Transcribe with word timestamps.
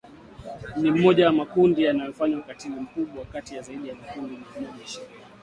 ni 0.77 0.91
mmoja 0.91 1.23
ya 1.25 1.31
makundi 1.31 1.83
yanayofanya 1.83 2.37
ukatili 2.37 2.75
mkubwa 2.79 3.25
kati 3.25 3.55
ya 3.55 3.61
zaidi 3.61 3.89
ya 3.89 3.95
makundi 3.95 4.31
mia 4.59 4.67
moja 4.71 4.83
ishirini 4.85 5.13